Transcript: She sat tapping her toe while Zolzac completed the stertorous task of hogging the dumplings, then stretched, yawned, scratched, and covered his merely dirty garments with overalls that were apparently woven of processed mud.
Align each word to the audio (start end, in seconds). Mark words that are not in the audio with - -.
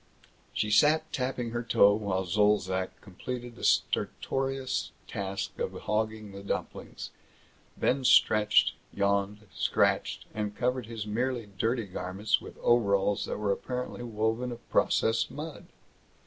She 0.51 0.71
sat 0.71 1.13
tapping 1.13 1.51
her 1.51 1.61
toe 1.61 1.93
while 1.93 2.25
Zolzac 2.25 2.99
completed 3.01 3.55
the 3.55 3.63
stertorous 3.63 4.89
task 5.07 5.59
of 5.59 5.73
hogging 5.81 6.31
the 6.31 6.41
dumplings, 6.41 7.11
then 7.77 8.03
stretched, 8.03 8.73
yawned, 8.91 9.45
scratched, 9.53 10.25
and 10.33 10.57
covered 10.57 10.87
his 10.87 11.05
merely 11.05 11.45
dirty 11.45 11.85
garments 11.85 12.41
with 12.41 12.57
overalls 12.63 13.25
that 13.25 13.37
were 13.37 13.51
apparently 13.51 14.01
woven 14.01 14.51
of 14.51 14.67
processed 14.71 15.29
mud. 15.29 15.67